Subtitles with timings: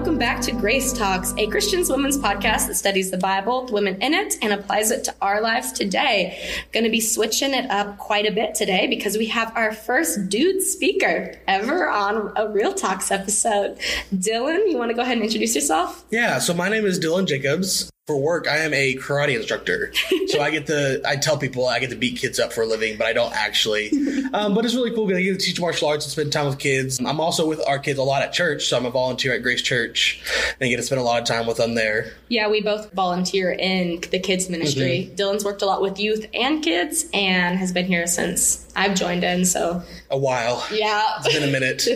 [0.00, 4.00] welcome back to Grace Talks, a Christian's women's podcast that studies the Bible, the women
[4.00, 6.40] in it, and applies it to our lives today.
[6.72, 10.30] Going to be switching it up quite a bit today because we have our first
[10.30, 13.76] dude speaker ever on a Real Talks episode.
[14.14, 16.06] Dylan, you want to go ahead and introduce yourself?
[16.10, 19.92] Yeah, so my name is Dylan Jacobs for work, I am a karate instructor.
[20.26, 22.66] so I get to, I tell people I get to beat kids up for a
[22.66, 23.90] living, but I don't actually.
[24.32, 26.46] Um, but it's really cool because I get to teach martial arts and spend time
[26.46, 27.00] with kids.
[27.00, 28.66] I'm also with our kids a lot at church.
[28.66, 30.22] So I'm a volunteer at Grace Church
[30.58, 32.12] and I get to spend a lot of time with them there.
[32.28, 35.06] Yeah, we both volunteer in the kids ministry.
[35.06, 35.14] Mm-hmm.
[35.14, 39.24] Dylan's worked a lot with youth and kids and has been here since I've joined
[39.24, 39.44] in.
[39.44, 40.64] So a while.
[40.72, 41.02] Yeah.
[41.18, 41.86] It's been a minute.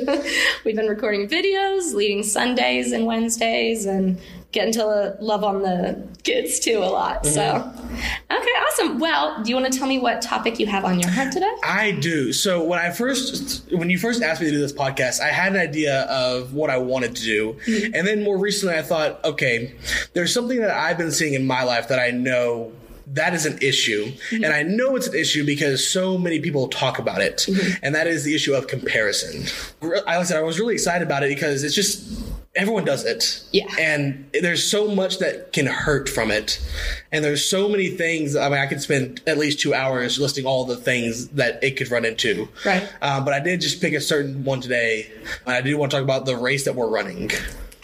[0.65, 4.21] We've been recording videos, leading Sundays and Wednesdays, and
[4.55, 7.25] getting to love on the kids too a lot.
[7.25, 7.35] Mm-hmm.
[7.35, 7.95] So,
[8.31, 9.01] okay, awesome.
[9.01, 11.53] Well, do you want to tell me what topic you have on your heart today?
[11.65, 12.33] I do.
[12.33, 15.53] So when I first, when you first asked me to do this podcast, I had
[15.53, 17.95] an idea of what I wanted to do, mm-hmm.
[17.95, 19.75] and then more recently, I thought, okay,
[20.13, 22.73] there's something that I've been seeing in my life that I know
[23.09, 24.07] that is an issue.
[24.07, 24.45] Mm-hmm.
[24.45, 27.39] And I know it's an issue because so many people talk about it.
[27.49, 27.85] Mm-hmm.
[27.85, 29.45] And that is the issue of comparison.
[29.83, 32.25] I, like I said, I was really excited about it because it's just
[32.57, 33.43] everyone does it.
[33.53, 33.67] Yeah.
[33.79, 36.65] And there's so much that can hurt from it.
[37.11, 38.37] And there's so many things.
[38.37, 41.77] I mean, I could spend at least two hours listing all the things that it
[41.77, 42.49] could run into.
[42.65, 42.89] Right.
[43.03, 45.11] Um, but I did just pick a certain one today.
[45.47, 47.31] And I do want to talk about the race that we're running.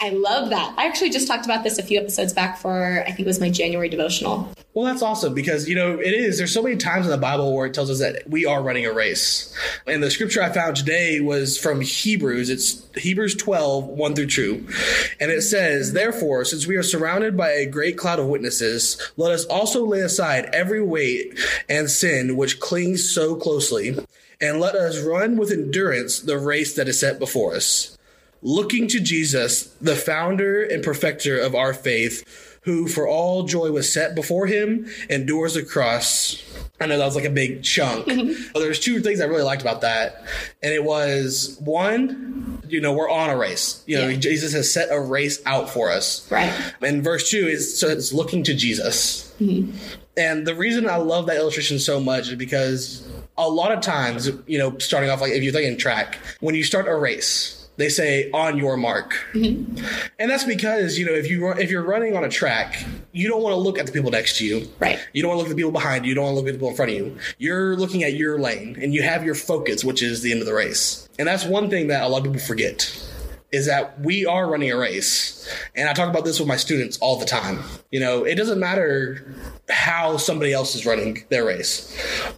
[0.03, 0.73] I love that.
[0.79, 3.39] I actually just talked about this a few episodes back for, I think it was
[3.39, 4.51] my January devotional.
[4.73, 6.39] Well, that's awesome because, you know, it is.
[6.39, 8.87] There's so many times in the Bible where it tells us that we are running
[8.87, 9.55] a race.
[9.85, 12.49] And the scripture I found today was from Hebrews.
[12.49, 14.67] It's Hebrews 12, 1 through 2.
[15.19, 19.31] And it says, Therefore, since we are surrounded by a great cloud of witnesses, let
[19.31, 23.95] us also lay aside every weight and sin which clings so closely.
[24.39, 27.99] And let us run with endurance the race that is set before us
[28.41, 33.91] looking to Jesus, the founder and perfecter of our faith, who for all joy was
[33.91, 36.43] set before him, endures the cross.
[36.79, 38.07] I know that was like a big chunk.
[38.21, 38.59] Mm-hmm.
[38.59, 40.25] There's two things I really liked about that.
[40.61, 43.83] And it was one, you know, we're on a race.
[43.87, 44.17] You know, yeah.
[44.17, 46.29] Jesus has set a race out for us.
[46.31, 46.53] Right.
[46.81, 49.33] And verse two is so it's looking to Jesus.
[49.39, 49.75] Mm-hmm.
[50.17, 54.29] And the reason I love that illustration so much is because a lot of times,
[54.45, 57.89] you know, starting off like if you're thinking track, when you start a race, they
[57.89, 59.15] say on your mark.
[59.33, 59.83] Mm-hmm.
[60.19, 63.41] and that's because you know if you if you're running on a track you don't
[63.41, 64.67] want to look at the people next to you.
[64.79, 64.99] Right.
[65.13, 66.09] You don't want to look at the people behind you.
[66.09, 67.17] You don't want to look at the people in front of you.
[67.37, 70.47] You're looking at your lane and you have your focus which is the end of
[70.47, 71.09] the race.
[71.19, 73.07] And that's one thing that a lot of people forget
[73.51, 75.49] is that we are running a race.
[75.75, 77.59] And I talk about this with my students all the time.
[77.91, 79.35] You know, it doesn't matter
[79.69, 81.93] how somebody else is running their race.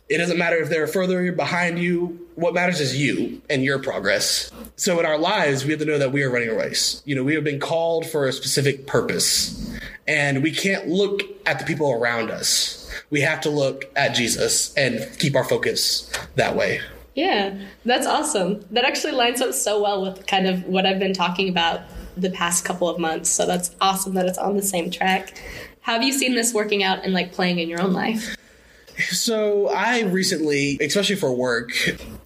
[0.09, 2.27] It doesn't matter if they're further behind you.
[2.35, 4.51] What matters is you and your progress.
[4.75, 7.03] So in our lives, we have to know that we are running a race.
[7.05, 9.79] You know, we have been called for a specific purpose.
[10.07, 12.91] And we can't look at the people around us.
[13.09, 16.81] We have to look at Jesus and keep our focus that way.
[17.15, 18.65] Yeah, that's awesome.
[18.71, 21.81] That actually lines up so well with kind of what I've been talking about
[22.17, 23.29] the past couple of months.
[23.29, 25.39] So that's awesome that it's on the same track.
[25.81, 28.35] How have you seen this working out and like playing in your own life?
[29.09, 31.71] So I recently, especially for work,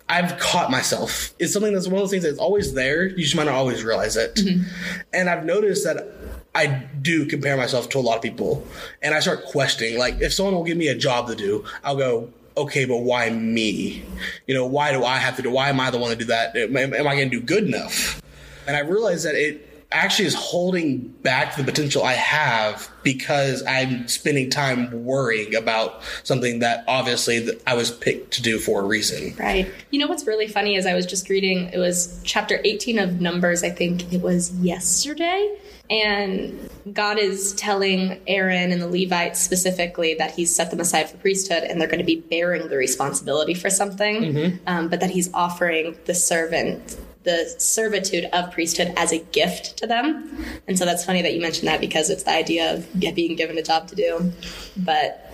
[0.09, 1.33] I've caught myself.
[1.39, 3.07] It's something that's one of those things that's always there.
[3.07, 4.35] You just might not always realize it.
[4.35, 4.63] Mm-hmm.
[5.13, 6.07] And I've noticed that
[6.55, 6.67] I
[7.01, 8.67] do compare myself to a lot of people.
[9.01, 11.95] And I start questioning, like, if someone will give me a job to do, I'll
[11.95, 14.03] go, okay, but why me?
[14.47, 15.51] You know, why do I have to do?
[15.51, 16.55] Why am I the one to do that?
[16.55, 18.21] Am, am I going to do good enough?
[18.67, 24.07] And I realized that it actually is holding back the potential I have because I'm
[24.09, 29.33] spending time worrying about something that obviously I was picked to do for a reason.
[29.37, 29.71] Right.
[29.91, 33.21] You know what's really funny is I was just reading, it was chapter 18 of
[33.21, 35.57] Numbers, I think it was yesterday.
[35.89, 41.17] And God is telling Aaron and the Levites specifically that He's set them aside for
[41.17, 44.57] priesthood and they're going to be bearing the responsibility for something, mm-hmm.
[44.67, 46.97] um, but that He's offering the servant
[47.27, 50.45] the servitude of priesthood as a gift to them.
[50.65, 53.57] And so that's funny that you mentioned that because it's the idea of being given
[53.57, 54.31] a job to do.
[54.77, 55.26] But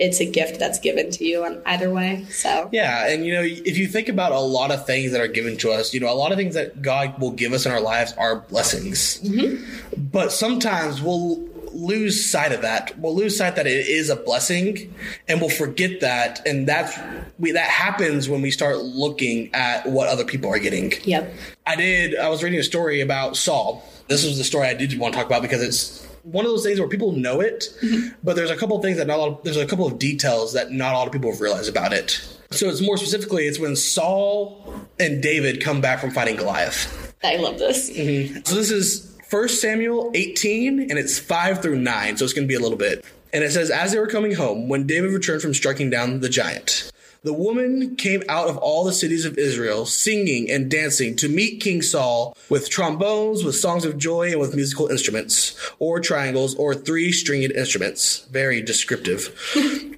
[0.00, 2.24] it's a gift that's given to you on either way.
[2.30, 5.28] So yeah, and you know, if you think about a lot of things that are
[5.28, 7.72] given to us, you know, a lot of things that God will give us in
[7.72, 9.20] our lives are blessings.
[9.20, 10.00] Mm-hmm.
[10.10, 11.36] But sometimes we'll
[11.72, 12.98] lose sight of that.
[12.98, 14.92] We'll lose sight that it is a blessing,
[15.28, 16.44] and we'll forget that.
[16.46, 16.98] And that's
[17.38, 20.92] we that happens when we start looking at what other people are getting.
[21.04, 21.32] Yep.
[21.66, 22.18] I did.
[22.18, 23.84] I was reading a story about Saul.
[24.08, 26.64] This was the story I did want to talk about because it's one of those
[26.64, 28.08] things where people know it, mm-hmm.
[28.22, 29.98] but there's a couple of things that not a lot of, there's a couple of
[29.98, 32.20] details that not a lot of people have realized about it.
[32.50, 37.14] So it's more specifically, it's when Saul and David come back from fighting Goliath.
[37.22, 37.90] I love this.
[37.90, 38.40] Mm-hmm.
[38.44, 42.48] So this is 1 Samuel 18, and it's 5 through 9, so it's going to
[42.48, 43.04] be a little bit.
[43.32, 46.28] And it says, As they were coming home, when David returned from striking down the
[46.28, 46.90] giant,
[47.22, 51.60] the woman came out of all the cities of Israel, singing and dancing to meet
[51.60, 56.74] King Saul with trombones, with songs of joy, and with musical instruments, or triangles, or
[56.74, 58.26] three stringed instruments.
[58.30, 59.38] Very descriptive.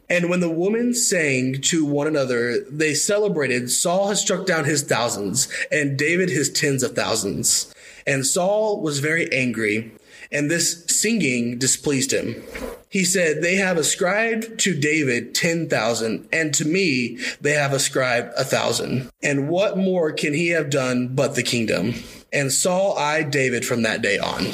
[0.08, 4.82] and when the women sang to one another, they celebrated Saul has struck down his
[4.82, 7.72] thousands, and David his tens of thousands.
[8.04, 9.92] And Saul was very angry,
[10.32, 12.42] and this singing displeased him.
[12.88, 18.44] He said, They have ascribed to David 10,000, and to me they have ascribed a
[18.44, 19.10] thousand.
[19.22, 21.94] And what more can he have done but the kingdom?
[22.32, 24.46] And Saul eyed David from that day on.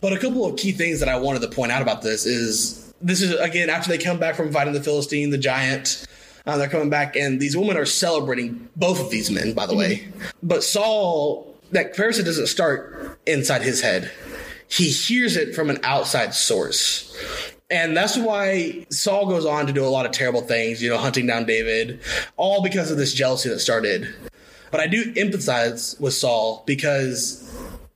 [0.00, 2.92] But a couple of key things that I wanted to point out about this is
[3.00, 6.06] this is, again, after they come back from fighting the Philistine, the giant.
[6.46, 9.74] Uh, they're coming back, and these women are celebrating both of these men, by the
[9.74, 10.06] way.
[10.42, 14.12] But Saul, that comparison doesn't start inside his head
[14.68, 17.16] he hears it from an outside source.
[17.70, 20.98] And that's why Saul goes on to do a lot of terrible things, you know,
[20.98, 22.00] hunting down David,
[22.36, 24.14] all because of this jealousy that started.
[24.70, 27.40] But I do empathize with Saul because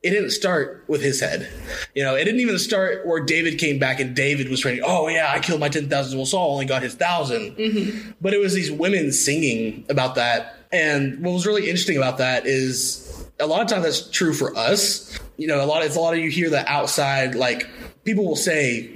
[0.03, 1.49] it didn't start with his head.
[1.95, 5.09] You know, it didn't even start where David came back and David was training, oh,
[5.09, 6.17] yeah, I killed my 10,000.
[6.17, 7.57] Well, Saul only got his 1,000.
[7.57, 8.11] Mm-hmm.
[8.21, 10.55] But it was these women singing about that.
[10.73, 14.57] And what was really interesting about that is a lot of times that's true for
[14.57, 15.83] us you know, a lot.
[15.85, 17.35] It's a lot of you hear the outside.
[17.35, 17.67] Like
[18.05, 18.91] people will say,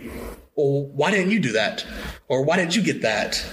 [0.55, 1.87] "Well, why didn't you do that?"
[2.33, 3.45] Or why didn't you get that?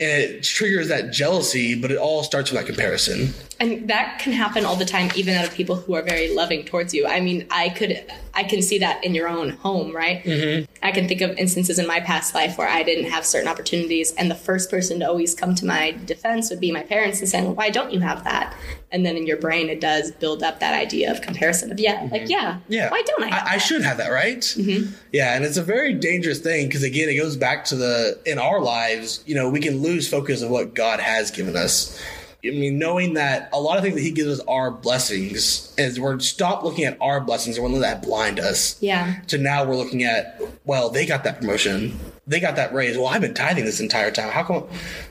[0.00, 3.34] And it triggers that jealousy, but it all starts with that comparison.
[3.60, 6.64] And that can happen all the time, even out of people who are very loving
[6.64, 7.06] towards you.
[7.06, 8.02] I mean, I could,
[8.32, 10.24] I can see that in your own home, right?
[10.24, 10.64] Mm-hmm.
[10.82, 14.12] I can think of instances in my past life where I didn't have certain opportunities,
[14.14, 17.28] and the first person to always come to my defense would be my parents and
[17.28, 18.56] saying, well, "Why don't you have that?"
[18.90, 22.00] And then in your brain, it does build up that idea of comparison of, yeah,
[22.00, 22.12] mm-hmm.
[22.12, 23.38] like yeah, yeah, why don't I?
[23.38, 24.40] I, I, should have that, right?
[24.40, 24.92] Mm-hmm.
[25.12, 28.38] Yeah, and it's a very dangerous thing because again, it goes back to the in
[28.38, 32.00] our lives, you know, we can lose focus of what God has given us.
[32.44, 36.00] I mean, knowing that a lot of things that He gives us are blessings, is
[36.00, 38.76] we're stop looking at our blessings and we're letting that blind us.
[38.82, 39.20] Yeah.
[39.28, 42.96] So now we're looking at, well, they got that promotion, they got that raise.
[42.96, 44.30] Well, I've been tithing this entire time.
[44.30, 44.66] How come?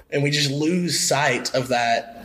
[0.10, 2.21] And we just lose sight of that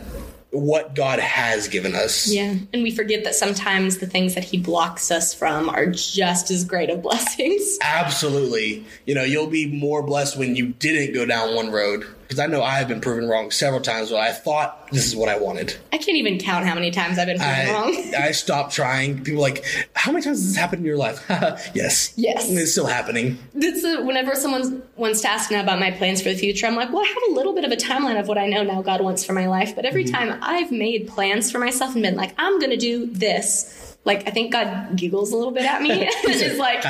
[0.51, 2.31] what God has given us.
[2.31, 2.55] Yeah.
[2.73, 6.63] And we forget that sometimes the things that He blocks us from are just as
[6.63, 7.77] great of blessings.
[7.81, 8.85] Absolutely.
[9.05, 12.47] You know, you'll be more blessed when you didn't go down one road because I
[12.47, 15.37] know I have been proven wrong several times where I thought this is what I
[15.37, 15.77] wanted.
[15.93, 18.13] I can't even count how many times I've been proven I, wrong.
[18.19, 19.23] I stopped trying.
[19.23, 19.63] People like,
[19.93, 21.25] how many times has this happened in your life?
[21.73, 22.13] yes.
[22.17, 22.49] Yes.
[22.49, 23.37] And it's still happening.
[23.55, 26.75] It's a, whenever someone wants to ask me about my plans for the future, I'm
[26.75, 28.81] like, well, I have a little bit of a timeline of what I know now
[28.81, 29.73] God wants for my life.
[29.73, 30.13] But every mm-hmm.
[30.13, 34.27] time I've made plans for myself and been like, I'm going to do this, like,
[34.27, 36.83] I think God giggles a little bit at me and is like,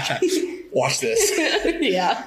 [0.71, 1.31] watch this.
[1.79, 2.23] yeah.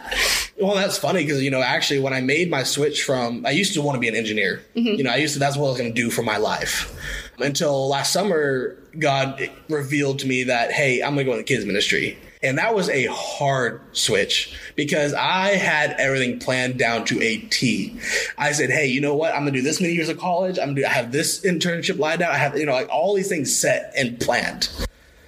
[0.61, 3.75] Well, that's funny because you know, actually, when I made my switch from, I used
[3.75, 4.63] to want to be an engineer.
[4.77, 4.99] Mm-hmm.
[4.99, 5.41] You know, I used to.
[5.41, 6.95] That's what I was going to do for my life.
[7.39, 11.45] Until last summer, God revealed to me that, hey, I'm going to go in the
[11.45, 12.19] kids ministry.
[12.43, 17.99] And that was a hard switch because I had everything planned down to a T.
[18.39, 19.35] I said, Hey, you know what?
[19.35, 20.59] I'm going to do this many years of college.
[20.59, 22.33] I'm going to have this internship lined out.
[22.33, 24.71] I have, you know, like all these things set and planned.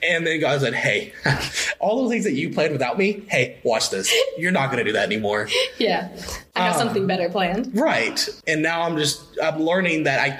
[0.02, 1.12] And then God said, Hey,
[1.78, 4.12] all the things that you planned without me, hey, watch this.
[4.36, 5.48] You're not going to do that anymore.
[5.78, 6.08] Yeah.
[6.54, 7.70] I have um, something better planned.
[7.78, 8.28] Right.
[8.46, 10.38] And now I'm just, I'm learning that I,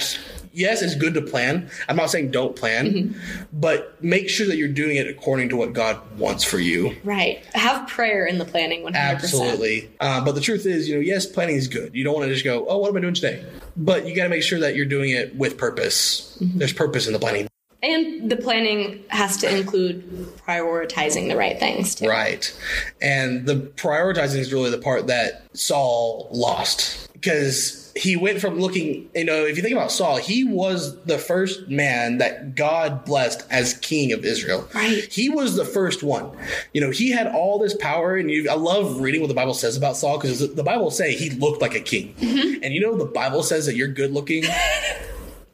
[0.52, 1.70] yes, it's good to plan.
[1.88, 3.44] I'm not saying don't plan, mm-hmm.
[3.52, 6.96] but make sure that you're doing it according to what God wants for you.
[7.04, 7.44] Right.
[7.54, 8.94] Have prayer in the planning 100%.
[8.94, 9.90] Absolutely.
[10.00, 11.94] Uh, but the truth is, you know, yes, planning is good.
[11.94, 13.44] You don't want to just go, oh, what am I doing today?
[13.76, 16.36] But you got to make sure that you're doing it with purpose.
[16.40, 16.58] Mm-hmm.
[16.58, 17.48] There's purpose in the planning.
[17.82, 20.04] And the planning has to include
[20.46, 21.96] prioritizing the right things.
[21.96, 22.08] Too.
[22.08, 22.56] Right.
[23.00, 29.08] And the prioritizing is really the part that Saul lost because he went from looking,
[29.14, 33.44] you know, if you think about Saul, he was the first man that God blessed
[33.50, 34.68] as king of Israel.
[34.74, 35.04] Right.
[35.04, 36.30] He was the first one.
[36.72, 39.54] You know, he had all this power, and you, I love reading what the Bible
[39.54, 42.14] says about Saul because the Bible say he looked like a king.
[42.14, 42.62] Mm-hmm.
[42.62, 44.44] And you know, the Bible says that you're good looking.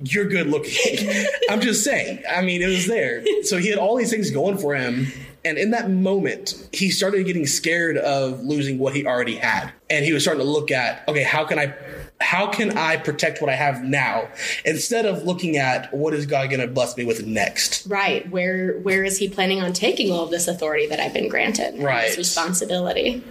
[0.00, 1.11] you're good looking.
[1.50, 2.23] I'm just saying.
[2.31, 3.25] I mean, it was there.
[3.45, 5.09] So he had all these things going for him.
[5.45, 9.73] And in that moment, he started getting scared of losing what he already had.
[9.88, 11.75] And he was starting to look at, okay, how can I
[12.21, 14.28] how can I protect what I have now
[14.64, 17.87] instead of looking at what is God going to bless me with next?
[17.87, 18.28] Right.
[18.31, 21.81] Where where is he planning on taking all of this authority that I've been granted?
[21.81, 22.09] Right.
[22.09, 23.23] This responsibility.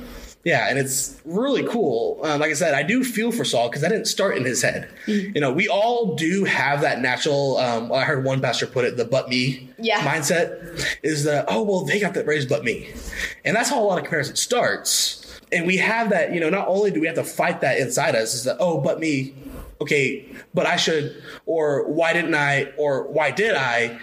[0.48, 2.22] Yeah, and it's really cool.
[2.24, 4.62] Um, like I said, I do feel for Saul because I didn't start in his
[4.62, 4.88] head.
[5.06, 5.36] Mm-hmm.
[5.36, 7.58] You know, we all do have that natural.
[7.58, 10.00] Um, I heard one pastor put it, the "but me" Yeah.
[10.08, 12.94] mindset is the oh well they got that raise but me,
[13.44, 15.38] and that's how a lot of comparison starts.
[15.52, 16.34] And we have that.
[16.34, 18.80] You know, not only do we have to fight that inside us, is that oh
[18.80, 19.36] but me,
[19.82, 24.00] okay, but I should, or why didn't I, or why did I?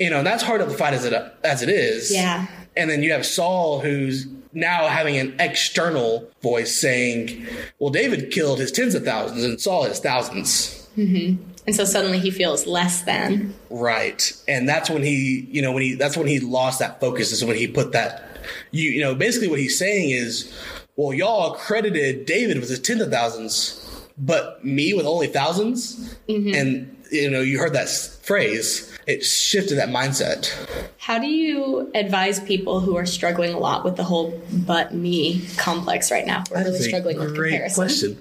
[0.00, 1.12] You know, and that's hard to fight as it
[1.44, 2.12] as it is.
[2.12, 2.48] Yeah.
[2.76, 7.46] And then you have Saul, who's now having an external voice saying,
[7.78, 10.88] well, David killed his tens of thousands and Saul his thousands.
[10.96, 11.42] Mm-hmm.
[11.66, 13.54] And so suddenly he feels less than.
[13.70, 14.32] Right.
[14.46, 17.44] And that's when he, you know, when he, that's when he lost that focus is
[17.44, 18.22] when he put that,
[18.70, 20.52] you, you know, basically what he's saying is,
[20.96, 23.80] well, y'all credited David with his tens of thousands,
[24.18, 26.54] but me with only 1000s mm-hmm.
[26.54, 28.93] And, you know, you heard that phrase.
[29.06, 30.50] It shifted that mindset.
[30.98, 35.44] How do you advise people who are struggling a lot with the whole but me
[35.56, 36.44] complex right now?
[36.50, 37.74] We're really That's struggling with great comparison.
[37.74, 38.20] question.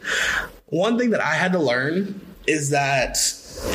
[0.68, 3.18] One thing that I had to learn is that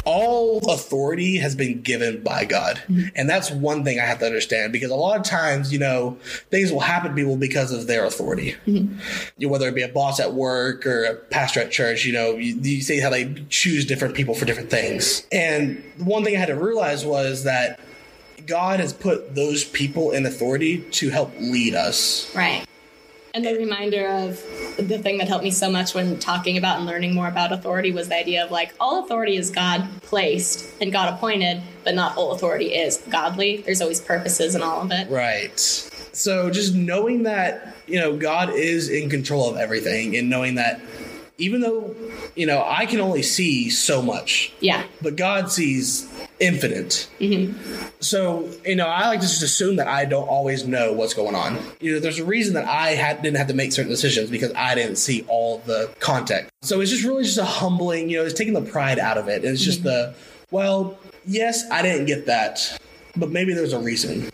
[0.04, 2.82] all authority has been given by God.
[3.14, 6.18] And that's one thing I have to understand because a lot of times, you know,
[6.50, 8.54] things will happen to people because of their authority.
[9.36, 12.12] You know, whether it be a boss at work or a pastor at church, you
[12.12, 15.26] know, you, you see how they choose different people for different things.
[15.30, 17.78] And one thing I had to realize was that
[18.46, 22.34] God has put those people in authority to help lead us.
[22.34, 22.64] Right.
[23.34, 24.42] And the reminder of
[24.78, 27.92] the thing that helped me so much when talking about and learning more about authority
[27.92, 32.16] was the idea of like all authority is God placed and God appointed, but not
[32.16, 33.58] all authority is godly.
[33.58, 35.08] There's always purposes in all of it.
[35.10, 35.58] Right.
[35.60, 40.80] So just knowing that, you know, God is in control of everything and knowing that
[41.36, 41.94] even though,
[42.34, 44.84] you know, I can only see so much, Yeah.
[45.00, 46.08] but God sees
[46.40, 47.08] infinite.
[47.20, 47.86] Mm-hmm.
[48.00, 51.34] So, you know, I like to just assume that I don't always know what's going
[51.34, 51.58] on.
[51.80, 54.52] You know, there's a reason that I had, didn't have to make certain decisions because
[54.54, 56.50] I didn't see all the context.
[56.62, 59.28] So it's just really just a humbling, you know, it's taking the pride out of
[59.28, 59.44] it.
[59.44, 59.88] It's just mm-hmm.
[59.88, 60.14] the,
[60.50, 62.78] well, yes, I didn't get that,
[63.16, 64.30] but maybe there's a reason.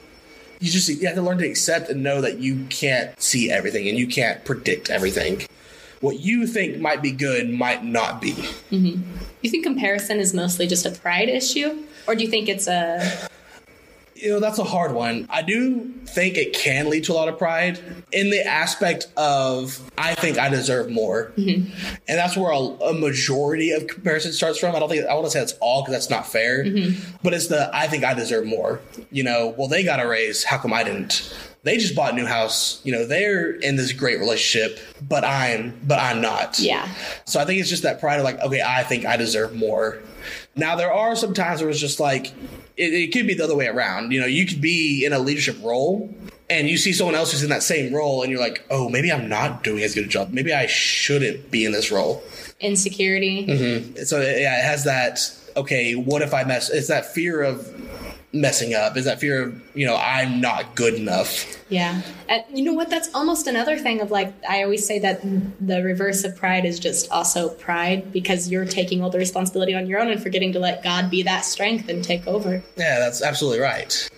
[0.60, 3.88] You just you have to learn to accept and know that you can't see everything
[3.88, 5.42] and you can't predict everything.
[6.00, 8.32] What you think might be good might not be.
[8.32, 9.02] Mm-hmm.
[9.42, 11.82] You think comparison is mostly just a pride issue?
[12.06, 13.28] Or do you think it's a
[14.24, 15.26] you know that's a hard one.
[15.28, 17.78] I do think it can lead to a lot of pride
[18.10, 21.32] in the aspect of i think i deserve more.
[21.36, 21.70] Mm-hmm.
[22.08, 24.74] And that's where a, a majority of comparison starts from.
[24.74, 27.16] I don't think i want to say that's all because that's not fair mm-hmm.
[27.22, 28.80] but it's the i think i deserve more.
[29.10, 30.44] You know well they got a raise.
[30.44, 31.36] How come i didn't?
[31.64, 32.80] They just bought a new house.
[32.84, 36.58] You know they're in this great relationship but i'm but i'm not.
[36.58, 36.88] Yeah.
[37.26, 39.98] so I think it's just that pride of like, okay, I think I deserve more.
[40.56, 42.28] Now there are some times where it's just like
[42.76, 44.12] it, it could be the other way around.
[44.12, 46.14] You know, you could be in a leadership role
[46.50, 49.10] and you see someone else who's in that same role and you're like, oh, maybe
[49.10, 50.32] I'm not doing as good a job.
[50.32, 52.22] Maybe I shouldn't be in this role.
[52.60, 53.46] Insecurity.
[53.46, 54.02] Mm-hmm.
[54.04, 55.20] So yeah, it has that.
[55.56, 56.68] Okay, what if I mess?
[56.68, 57.68] It's that fear of
[58.34, 58.96] messing up.
[58.96, 61.64] Is that fear of you know I'm not good enough.
[61.68, 62.02] Yeah.
[62.28, 62.90] And you know what?
[62.90, 65.22] That's almost another thing of like, I always say that
[65.60, 69.86] the reverse of pride is just also pride because you're taking all the responsibility on
[69.86, 72.62] your own and forgetting to let God be that strength and take over.
[72.76, 74.08] Yeah, that's absolutely right.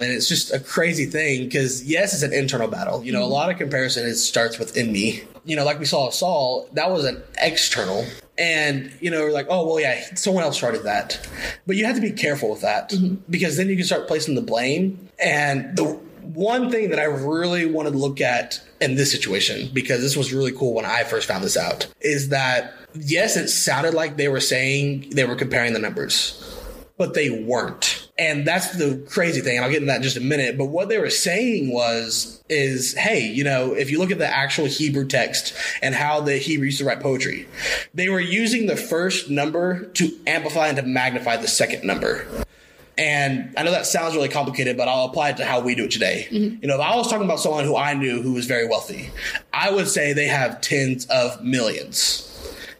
[0.00, 3.04] And it's just a crazy thing because yes, it's an internal battle.
[3.04, 3.32] You know, a mm-hmm.
[3.32, 5.22] lot of comparison it starts within me.
[5.44, 8.06] You know, like we saw with Saul, that was an external.
[8.38, 11.28] And, you know, like, oh, well, yeah, someone else started that.
[11.66, 13.16] But you have to be careful with that mm-hmm.
[13.28, 15.08] because then you can start placing the blame.
[15.22, 15.84] And the
[16.22, 20.32] one thing that I really wanted to look at in this situation, because this was
[20.32, 24.28] really cool when I first found this out, is that yes, it sounded like they
[24.28, 26.38] were saying they were comparing the numbers
[27.02, 28.01] but they weren't.
[28.22, 29.56] And that's the crazy thing.
[29.56, 30.56] And I'll get into that in just a minute.
[30.56, 34.28] But what they were saying was, is, hey, you know, if you look at the
[34.28, 35.52] actual Hebrew text
[35.82, 37.48] and how the Hebrew used to write poetry,
[37.94, 42.24] they were using the first number to amplify and to magnify the second number.
[42.96, 45.86] And I know that sounds really complicated, but I'll apply it to how we do
[45.86, 46.28] it today.
[46.30, 46.62] Mm-hmm.
[46.62, 49.10] You know, if I was talking about someone who I knew who was very wealthy,
[49.52, 52.28] I would say they have tens of millions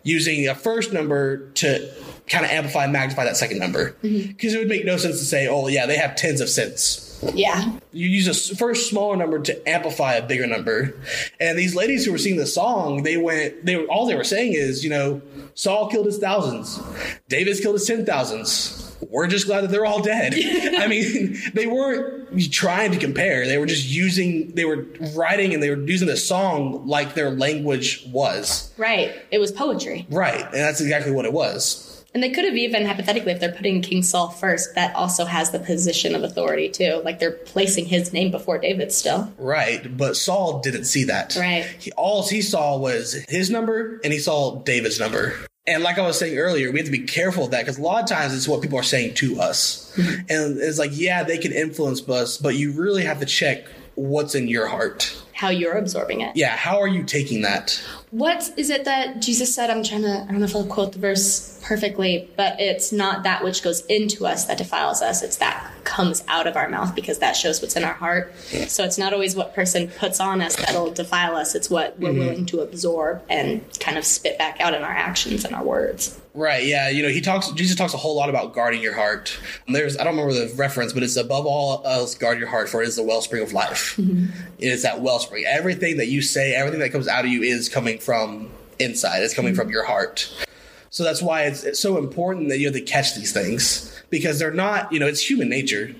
[0.04, 1.92] using a first number to
[2.28, 3.92] kind of amplify and magnify that second number.
[4.02, 4.28] Mm-hmm.
[4.28, 7.08] Because it would make no sense to say, oh, yeah, they have tens of cents.
[7.34, 7.78] Yeah.
[7.92, 10.94] You use a first smaller number to amplify a bigger number.
[11.40, 14.24] And these ladies who were singing the song, they went, they were, all they were
[14.24, 15.22] saying is, you know,
[15.54, 16.80] Saul killed his thousands,
[17.28, 18.78] David's killed his ten thousands.
[19.10, 20.32] We're just glad that they're all dead.
[20.78, 23.46] I mean, they weren't trying to compare.
[23.46, 27.30] They were just using, they were writing and they were using the song like their
[27.30, 28.72] language was.
[28.78, 29.12] Right.
[29.32, 30.06] It was poetry.
[30.08, 30.44] Right.
[30.44, 32.01] And that's exactly what it was.
[32.14, 35.50] And they could have even, hypothetically, if they're putting King Saul first, that also has
[35.50, 37.00] the position of authority too.
[37.04, 39.32] Like they're placing his name before David still.
[39.38, 39.96] Right.
[39.96, 41.34] But Saul didn't see that.
[41.36, 41.64] Right.
[41.78, 45.34] He, all he saw was his number and he saw David's number.
[45.66, 47.82] And like I was saying earlier, we have to be careful of that because a
[47.82, 49.94] lot of times it's what people are saying to us.
[49.96, 50.20] Mm-hmm.
[50.28, 53.64] And it's like, yeah, they can influence us, but you really have to check
[53.94, 55.16] what's in your heart.
[55.42, 56.36] How you're absorbing it.
[56.36, 57.82] Yeah, how are you taking that?
[58.12, 59.70] What is it that Jesus said?
[59.70, 63.24] I'm trying to, I don't know if I'll quote the verse perfectly, but it's not
[63.24, 65.20] that which goes into us that defiles us.
[65.20, 68.32] It's that comes out of our mouth because that shows what's in our heart.
[68.68, 71.56] So it's not always what person puts on us that'll defile us.
[71.56, 72.18] It's what we're mm-hmm.
[72.18, 76.20] willing to absorb and kind of spit back out in our actions and our words.
[76.34, 79.38] Right, yeah, you know, he talks Jesus talks a whole lot about guarding your heart.
[79.68, 82.82] There's I don't remember the reference, but it's above all else guard your heart for
[82.82, 83.96] it is the wellspring of life.
[83.98, 84.28] Mm-hmm.
[84.58, 85.31] It is that wellspring.
[85.46, 89.22] Everything that you say, everything that comes out of you is coming from inside.
[89.22, 90.30] It's coming from your heart.
[90.90, 94.38] So that's why it's, it's so important that you have to catch these things because
[94.38, 95.94] they're not, you know, it's human nature.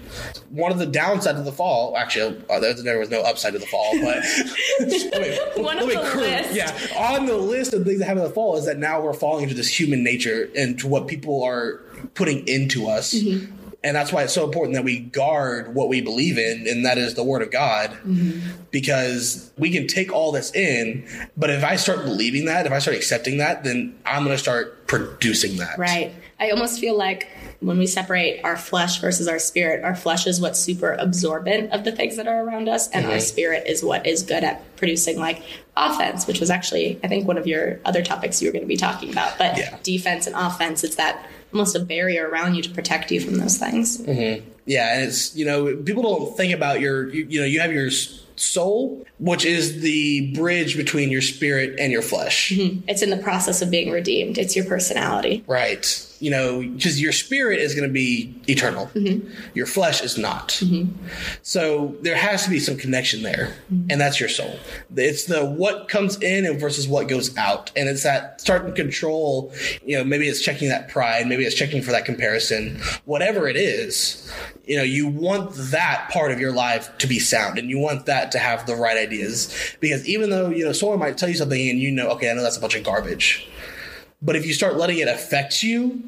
[0.50, 3.58] One of the downsides of the fall, actually, uh, there, there was no upside to
[3.58, 4.22] the fall, but
[4.80, 6.52] me- One of the list.
[6.52, 9.14] Yeah, on the list of things that happen in the fall is that now we're
[9.14, 11.80] falling into this human nature and to what people are
[12.12, 13.14] putting into us.
[13.14, 13.61] Mm-hmm.
[13.84, 16.98] And that's why it's so important that we guard what we believe in, and that
[16.98, 18.48] is the Word of God, Mm-hmm.
[18.70, 21.04] because we can take all this in.
[21.36, 24.42] But if I start believing that, if I start accepting that, then I'm going to
[24.42, 25.78] start producing that.
[25.78, 26.14] Right.
[26.38, 27.28] I almost feel like
[27.62, 31.84] when we separate our flesh versus our spirit, our flesh is what's super absorbent of
[31.84, 33.20] the things that are around us, and our mm-hmm.
[33.20, 35.42] spirit is what is good at producing like
[35.76, 38.68] offense, which was actually, I think, one of your other topics you were going to
[38.68, 39.38] be talking about.
[39.38, 39.76] But Yeah.
[39.82, 43.58] defense and offense, it's that almost a barrier around you to protect you from those
[43.58, 43.98] things.
[43.98, 44.48] Mm-hmm.
[44.64, 47.72] Yeah, and it's you know people don't think about your you, you know you have
[47.72, 47.90] your
[48.36, 52.50] soul, which is the bridge between your spirit and your flesh.
[52.50, 52.80] Mm-hmm.
[52.88, 55.44] It's in the process of being redeemed, it's your personality.
[55.46, 56.08] Right.
[56.22, 58.86] You know, because your spirit is going to be eternal.
[58.94, 59.28] Mm-hmm.
[59.54, 60.50] Your flesh is not.
[60.50, 60.96] Mm-hmm.
[61.42, 63.90] So there has to be some connection there, mm-hmm.
[63.90, 64.56] and that's your soul.
[64.94, 69.52] It's the what comes in and versus what goes out, and it's that starting control.
[69.84, 72.80] You know, maybe it's checking that pride, maybe it's checking for that comparison.
[73.04, 74.32] Whatever it is,
[74.64, 78.06] you know, you want that part of your life to be sound, and you want
[78.06, 79.52] that to have the right ideas.
[79.80, 82.34] Because even though you know someone might tell you something, and you know, okay, I
[82.34, 83.48] know that's a bunch of garbage.
[84.22, 86.00] But if you start letting it affect you,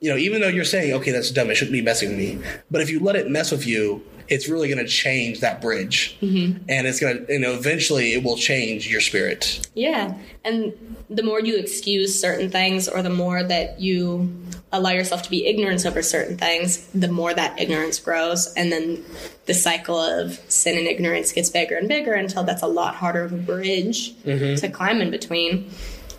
[0.00, 2.38] you know, even though you're saying, okay, that's dumb, it shouldn't be messing with me.
[2.70, 6.16] But if you let it mess with you, it's really going to change that bridge.
[6.22, 6.62] Mm-hmm.
[6.68, 9.68] And it's going to, you know, eventually it will change your spirit.
[9.74, 10.14] Yeah.
[10.44, 10.72] And
[11.10, 14.32] the more you excuse certain things or the more that you
[14.72, 18.54] allow yourself to be ignorant over certain things, the more that ignorance grows.
[18.54, 19.04] And then
[19.46, 23.24] the cycle of sin and ignorance gets bigger and bigger until that's a lot harder
[23.24, 24.54] of a bridge mm-hmm.
[24.54, 25.70] to climb in between.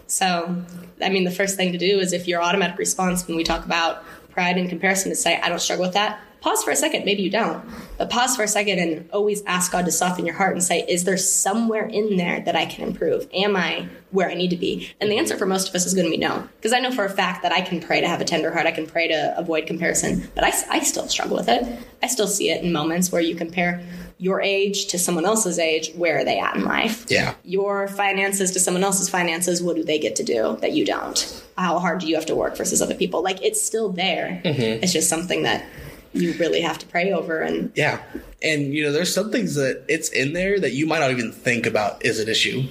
[0.07, 0.61] So,
[1.03, 3.65] I mean, the first thing to do is if your automatic response when we talk
[3.65, 7.05] about pride and comparison is say, I don't struggle with that, pause for a second.
[7.05, 7.63] Maybe you don't,
[7.97, 10.85] but pause for a second and always ask God to soften your heart and say,
[10.87, 13.27] Is there somewhere in there that I can improve?
[13.33, 14.89] Am I where I need to be?
[14.99, 16.47] And the answer for most of us is going to be no.
[16.57, 18.65] Because I know for a fact that I can pray to have a tender heart,
[18.65, 21.79] I can pray to avoid comparison, but I, I still struggle with it.
[22.03, 23.83] I still see it in moments where you compare
[24.17, 25.91] your age to someone else's age.
[25.95, 27.05] Where are they at in life?
[27.09, 27.33] Yeah.
[27.43, 31.43] your finances to someone else's finances, what do they get to do that you don't?
[31.57, 33.23] How hard do you have to work versus other people?
[33.23, 34.41] Like it's still there.
[34.45, 34.83] Mm-hmm.
[34.83, 35.65] It's just something that
[36.13, 38.01] you really have to pray over and Yeah.
[38.41, 41.31] And, you know, there's some things that it's in there that you might not even
[41.31, 42.63] think about is an issue.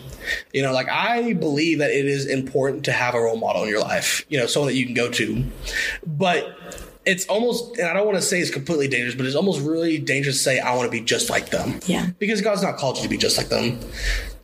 [0.53, 3.69] You know, like I believe that it is important to have a role model in
[3.69, 5.45] your life, you know, someone that you can go to.
[6.07, 6.57] But
[7.07, 9.99] it's almost, and I don't want to say it's completely dangerous, but it's almost really
[9.99, 11.81] dangerous to say, I want to be just like them.
[11.87, 12.11] Yeah.
[12.19, 13.81] Because God's not called you to be just like them.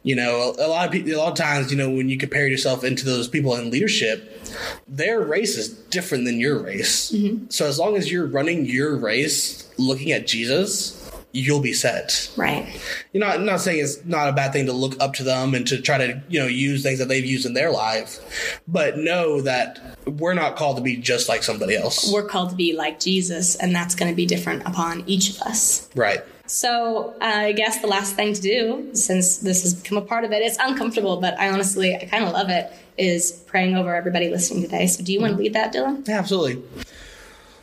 [0.07, 2.17] You know, a, a lot of people, a lot of times, you know, when you
[2.17, 4.41] compare yourself into those people in leadership,
[4.87, 7.11] their race is different than your race.
[7.11, 7.47] Mm-hmm.
[7.49, 12.31] So as long as you're running your race looking at Jesus, you'll be set.
[12.37, 12.81] right.
[13.13, 15.57] You're not I'm not saying it's not a bad thing to look up to them
[15.57, 18.99] and to try to, you know, use things that they've used in their life, but
[18.99, 22.13] know that we're not called to be just like somebody else.
[22.13, 25.43] We're called to be like Jesus, and that's going to be different upon each of
[25.43, 25.91] us.
[25.97, 26.21] right.
[26.47, 30.25] So uh, I guess the last thing to do, since this has become a part
[30.25, 33.95] of it, it's uncomfortable, but I honestly, I kind of love it, is praying over
[33.95, 34.87] everybody listening today.
[34.87, 36.07] So do you want to lead that, Dylan?
[36.09, 36.63] Yeah, absolutely.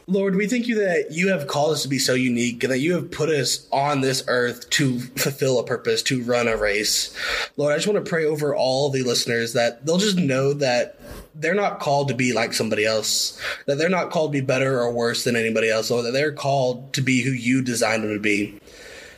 [0.06, 2.80] Lord, we thank you that you have called us to be so unique and that
[2.80, 7.18] you have put us on this earth to fulfill a purpose, to run a race.
[7.56, 11.00] Lord, I just want to pray over all the listeners that they'll just know that
[11.36, 14.82] they're not called to be like somebody else, that they're not called to be better
[14.82, 18.14] or worse than anybody else, or that they're called to be who you designed them
[18.14, 18.60] to be.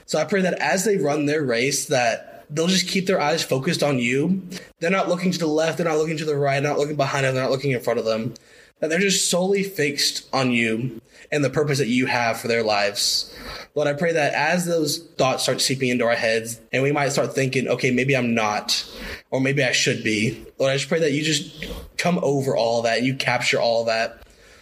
[0.06, 3.42] So I pray that as they run their race, that they'll just keep their eyes
[3.42, 4.48] focused on you.
[4.80, 6.96] They're not looking to the left, they're not looking to the right, they're not looking
[6.96, 8.36] behind them, they're not looking in front of them.
[8.80, 12.64] That they're just solely fixed on you and the purpose that you have for their
[12.64, 13.34] lives.
[13.74, 17.10] Lord, I pray that as those thoughts start seeping into our heads and we might
[17.10, 18.86] start thinking, okay, maybe I'm not,
[19.32, 20.46] or maybe I should be.
[20.60, 21.66] Lord, I just pray that you just
[21.98, 24.22] come over all that and you capture all that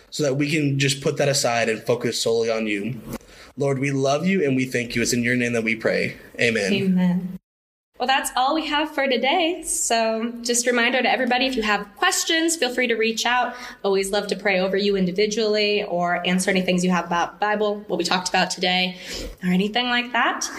[0.09, 2.99] so that we can just put that aside and focus solely on you.
[3.57, 5.01] Lord, we love you and we thank you.
[5.01, 6.17] It's in your name that we pray.
[6.39, 6.73] Amen.
[6.73, 7.39] Amen.
[7.99, 9.61] Well, that's all we have for today.
[9.61, 13.53] So, just a reminder to everybody if you have questions, feel free to reach out.
[13.83, 17.81] Always love to pray over you individually or answer any things you have about Bible,
[17.81, 18.97] what we talked about today,
[19.43, 20.49] or anything like that.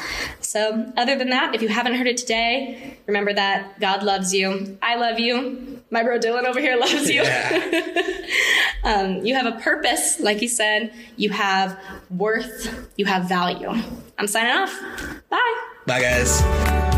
[0.41, 4.79] So, other than that, if you haven't heard it today, remember that God loves you.
[4.81, 5.83] I love you.
[5.91, 7.25] My bro Dylan over here loves you.
[7.25, 8.13] Yeah.
[8.85, 10.95] um, you have a purpose, like he said.
[11.17, 11.77] You have
[12.11, 12.93] worth.
[12.97, 13.73] You have value.
[14.19, 14.81] I'm signing off.
[15.29, 15.61] Bye.
[15.85, 16.94] Bye, guys.